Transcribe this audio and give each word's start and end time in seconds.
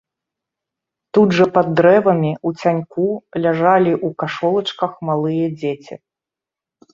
Тут 1.17 1.35
жа 1.39 1.45
пад 1.57 1.67
дрэвамі, 1.79 2.31
у 2.51 2.53
цяньку, 2.61 3.05
ляжалі 3.43 3.93
ў 3.93 4.09
кашолачках 4.25 4.97
малыя 5.11 5.47
дзеці. 5.59 5.95